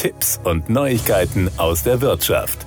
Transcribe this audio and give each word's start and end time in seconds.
Tipps 0.00 0.40
und 0.44 0.70
Neuigkeiten 0.70 1.50
aus 1.58 1.82
der 1.82 2.00
Wirtschaft. 2.00 2.64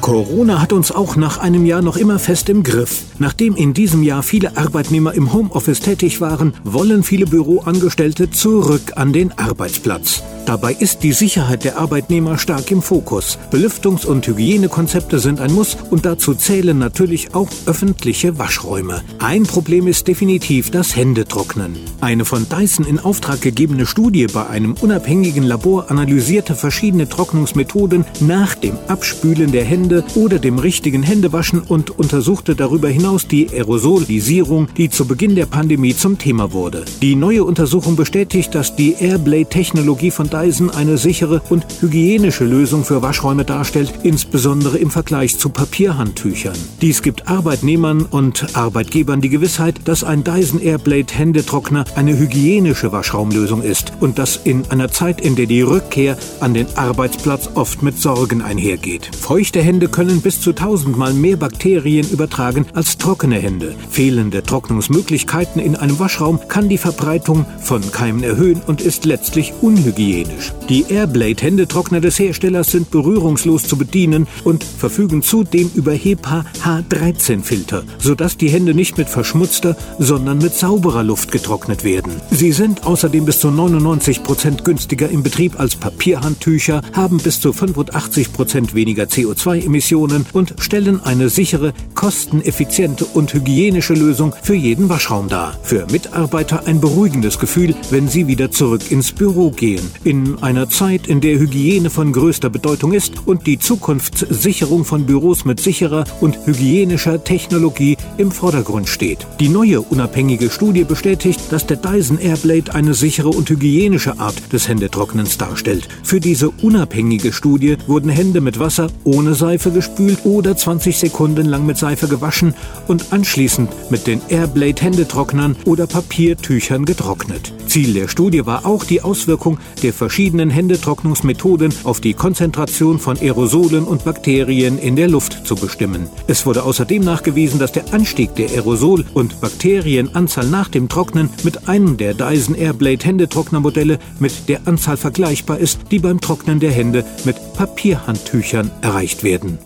Corona 0.00 0.60
hat 0.60 0.72
uns 0.72 0.90
auch 0.90 1.14
nach 1.14 1.38
einem 1.38 1.64
Jahr 1.64 1.80
noch 1.80 1.96
immer 1.96 2.18
fest 2.18 2.48
im 2.48 2.64
Griff. 2.64 3.04
Nachdem 3.20 3.54
in 3.54 3.72
diesem 3.72 4.02
Jahr 4.02 4.24
viele 4.24 4.56
Arbeitnehmer 4.56 5.14
im 5.14 5.32
Homeoffice 5.32 5.78
tätig 5.78 6.20
waren, 6.20 6.54
wollen 6.64 7.04
viele 7.04 7.26
Büroangestellte 7.26 8.32
zurück 8.32 8.94
an 8.96 9.12
den 9.12 9.30
Arbeitsplatz. 9.38 10.24
Dabei 10.46 10.74
ist 10.74 11.02
die 11.02 11.12
Sicherheit 11.12 11.64
der 11.64 11.76
Arbeitnehmer 11.76 12.38
stark 12.38 12.70
im 12.70 12.80
Fokus. 12.80 13.36
Belüftungs- 13.50 14.06
und 14.06 14.24
Hygienekonzepte 14.28 15.18
sind 15.18 15.40
ein 15.40 15.52
Muss 15.52 15.76
und 15.90 16.06
dazu 16.06 16.34
zählen 16.34 16.78
natürlich 16.78 17.34
auch 17.34 17.48
öffentliche 17.66 18.38
Waschräume. 18.38 19.02
Ein 19.18 19.42
Problem 19.42 19.88
ist 19.88 20.06
definitiv 20.06 20.70
das 20.70 20.94
Händetrocknen. 20.94 21.74
Eine 22.00 22.24
von 22.24 22.46
Dyson 22.48 22.86
in 22.86 23.00
Auftrag 23.00 23.40
gegebene 23.40 23.86
Studie 23.86 24.28
bei 24.28 24.46
einem 24.46 24.74
unabhängigen 24.80 25.42
Labor 25.42 25.90
analysierte 25.90 26.54
verschiedene 26.54 27.08
Trocknungsmethoden 27.08 28.04
nach 28.20 28.54
dem 28.54 28.78
Abspülen 28.86 29.50
der 29.50 29.64
Hände 29.64 30.04
oder 30.14 30.38
dem 30.38 30.60
richtigen 30.60 31.02
Händewaschen 31.02 31.60
und 31.60 31.98
untersuchte 31.98 32.54
darüber 32.54 32.88
hinaus 32.88 33.26
die 33.26 33.50
Aerosolisierung, 33.50 34.68
die 34.76 34.90
zu 34.90 35.06
Beginn 35.08 35.34
der 35.34 35.46
Pandemie 35.46 35.96
zum 35.96 36.18
Thema 36.18 36.52
wurde. 36.52 36.84
Die 37.02 37.16
neue 37.16 37.42
Untersuchung 37.42 37.96
bestätigt, 37.96 38.54
dass 38.54 38.76
die 38.76 38.94
Airblade-Technologie 39.00 40.12
von 40.12 40.30
Dyson 40.36 40.68
eine 40.68 40.98
sichere 40.98 41.40
und 41.48 41.64
hygienische 41.80 42.44
Lösung 42.44 42.84
für 42.84 43.00
Waschräume 43.00 43.46
darstellt, 43.46 43.94
insbesondere 44.02 44.76
im 44.76 44.90
Vergleich 44.90 45.38
zu 45.38 45.48
Papierhandtüchern. 45.48 46.56
Dies 46.82 47.00
gibt 47.00 47.28
Arbeitnehmern 47.28 48.02
und 48.02 48.54
Arbeitgebern 48.54 49.22
die 49.22 49.30
Gewissheit, 49.30 49.80
dass 49.86 50.04
ein 50.04 50.24
Dyson 50.24 50.60
Airblade 50.60 51.14
Händetrockner 51.14 51.86
eine 51.94 52.18
hygienische 52.18 52.92
Waschraumlösung 52.92 53.62
ist 53.62 53.94
und 54.00 54.18
das 54.18 54.38
in 54.44 54.66
einer 54.70 54.90
Zeit, 54.90 55.22
in 55.22 55.36
der 55.36 55.46
die 55.46 55.62
Rückkehr 55.62 56.18
an 56.40 56.52
den 56.52 56.66
Arbeitsplatz 56.76 57.48
oft 57.54 57.82
mit 57.82 57.98
Sorgen 57.98 58.42
einhergeht. 58.42 59.08
Feuchte 59.16 59.62
Hände 59.62 59.88
können 59.88 60.20
bis 60.20 60.42
zu 60.42 60.52
tausendmal 60.52 61.14
mehr 61.14 61.38
Bakterien 61.38 62.06
übertragen 62.10 62.66
als 62.74 62.98
trockene 62.98 63.38
Hände. 63.38 63.74
Fehlende 63.88 64.42
Trocknungsmöglichkeiten 64.42 65.62
in 65.62 65.76
einem 65.76 65.98
Waschraum 65.98 66.40
kann 66.46 66.68
die 66.68 66.76
Verbreitung 66.76 67.46
von 67.62 67.80
Keimen 67.90 68.22
erhöhen 68.22 68.60
und 68.66 68.82
ist 68.82 69.06
letztlich 69.06 69.54
unhygienisch 69.62 70.25
hygienisch. 70.26 70.52
Die 70.68 70.84
Airblade-Händetrockner 70.88 72.00
des 72.00 72.18
Herstellers 72.18 72.68
sind 72.68 72.90
berührungslos 72.90 73.64
zu 73.64 73.76
bedienen 73.76 74.26
und 74.44 74.64
verfügen 74.64 75.22
zudem 75.22 75.70
über 75.74 75.92
HEPA 75.92 76.44
H13-Filter, 76.62 77.84
sodass 77.98 78.36
die 78.36 78.48
Hände 78.48 78.74
nicht 78.74 78.98
mit 78.98 79.08
verschmutzter, 79.08 79.76
sondern 79.98 80.38
mit 80.38 80.54
sauberer 80.54 81.02
Luft 81.02 81.30
getrocknet 81.32 81.84
werden. 81.84 82.12
Sie 82.30 82.52
sind 82.52 82.84
außerdem 82.84 83.24
bis 83.24 83.40
zu 83.40 83.50
99 83.50 84.22
Prozent 84.22 84.64
günstiger 84.64 85.08
im 85.08 85.22
Betrieb 85.22 85.58
als 85.58 85.76
Papierhandtücher, 85.76 86.82
haben 86.92 87.18
bis 87.18 87.40
zu 87.40 87.52
85 87.52 88.32
Prozent 88.32 88.74
weniger 88.74 89.04
CO2-Emissionen 89.04 90.26
und 90.32 90.54
stellen 90.58 91.00
eine 91.04 91.28
sichere, 91.28 91.72
kosteneffiziente 91.94 93.04
und 93.04 93.32
hygienische 93.32 93.94
Lösung 93.94 94.34
für 94.42 94.54
jeden 94.54 94.88
Waschraum 94.88 95.28
dar. 95.28 95.58
Für 95.62 95.86
Mitarbeiter 95.90 96.66
ein 96.66 96.80
beruhigendes 96.80 97.38
Gefühl, 97.38 97.74
wenn 97.90 98.08
sie 98.08 98.26
wieder 98.26 98.50
zurück 98.50 98.90
ins 98.90 99.12
Büro 99.12 99.50
gehen. 99.50 99.90
In 100.04 100.15
in 100.16 100.42
einer 100.42 100.68
Zeit, 100.68 101.06
in 101.06 101.20
der 101.20 101.38
Hygiene 101.38 101.90
von 101.90 102.12
größter 102.12 102.48
Bedeutung 102.48 102.92
ist 102.92 103.26
und 103.26 103.46
die 103.46 103.58
Zukunftssicherung 103.58 104.84
von 104.84 105.04
Büros 105.04 105.44
mit 105.44 105.60
sicherer 105.60 106.04
und 106.20 106.38
hygienischer 106.46 107.22
Technologie 107.22 107.96
im 108.16 108.30
Vordergrund 108.30 108.88
steht. 108.88 109.26
Die 109.40 109.48
neue 109.48 109.80
unabhängige 109.80 110.50
Studie 110.50 110.84
bestätigt, 110.84 111.40
dass 111.50 111.66
der 111.66 111.76
Dyson 111.76 112.18
Airblade 112.18 112.74
eine 112.74 112.94
sichere 112.94 113.28
und 113.28 113.50
hygienische 113.50 114.18
Art 114.18 114.52
des 114.52 114.68
Händetrocknens 114.68 115.36
darstellt. 115.36 115.88
Für 116.02 116.20
diese 116.20 116.50
unabhängige 116.50 117.32
Studie 117.32 117.76
wurden 117.86 118.08
Hände 118.08 118.40
mit 118.40 118.58
Wasser 118.58 118.88
ohne 119.04 119.34
Seife 119.34 119.70
gespült 119.70 120.24
oder 120.24 120.56
20 120.56 120.96
Sekunden 120.96 121.46
lang 121.46 121.66
mit 121.66 121.76
Seife 121.76 122.08
gewaschen 122.08 122.54
und 122.86 123.12
anschließend 123.12 123.68
mit 123.90 124.06
den 124.06 124.20
Airblade 124.28 124.80
Händetrocknern 124.80 125.56
oder 125.66 125.86
Papiertüchern 125.86 126.84
getrocknet. 126.84 127.52
Ziel 127.66 127.92
der 127.92 128.08
Studie 128.08 128.46
war 128.46 128.64
auch 128.64 128.84
die 128.84 129.02
Auswirkung 129.02 129.58
der 129.82 129.92
verschiedenen 129.96 130.50
Händetrocknungsmethoden 130.50 131.74
auf 131.84 132.00
die 132.00 132.14
Konzentration 132.14 132.98
von 132.98 133.18
Aerosolen 133.18 133.84
und 133.84 134.04
Bakterien 134.04 134.78
in 134.78 134.94
der 134.94 135.08
Luft 135.08 135.46
zu 135.46 135.56
bestimmen. 135.56 136.08
Es 136.26 136.46
wurde 136.46 136.62
außerdem 136.62 137.02
nachgewiesen, 137.02 137.58
dass 137.58 137.72
der 137.72 137.92
Anstieg 137.92 138.34
der 138.36 138.50
Aerosol- 138.50 139.04
und 139.14 139.40
Bakterienanzahl 139.40 140.46
nach 140.46 140.68
dem 140.68 140.88
Trocknen 140.88 141.30
mit 141.42 141.68
einem 141.68 141.96
der 141.96 142.14
Dyson 142.14 142.54
Airblade 142.54 143.04
Händetrocknermodelle 143.04 143.98
mit 144.20 144.48
der 144.48 144.60
Anzahl 144.66 144.96
vergleichbar 144.96 145.58
ist, 145.58 145.80
die 145.90 145.98
beim 145.98 146.20
Trocknen 146.20 146.60
der 146.60 146.70
Hände 146.70 147.04
mit 147.24 147.36
Papierhandtüchern 147.54 148.70
erreicht 148.82 149.24
werden. 149.24 149.58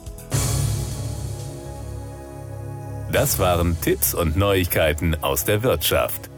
Das 3.12 3.40
waren 3.40 3.76
Tipps 3.80 4.14
und 4.14 4.36
Neuigkeiten 4.36 5.16
aus 5.20 5.44
der 5.44 5.64
Wirtschaft. 5.64 6.29